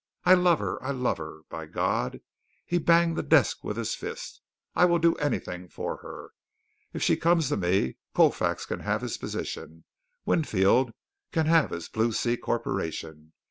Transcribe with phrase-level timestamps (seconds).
[0.25, 0.81] I love her.
[0.83, 1.41] I love her.
[1.47, 2.21] By God!"
[2.65, 4.41] he banged the desk with his fist
[4.75, 6.31] "I will do anything for her.
[6.91, 9.83] If she will come to me, Colfax can have his position,
[10.25, 10.91] Winfield
[11.31, 13.33] can have his Blue Sea Corporation.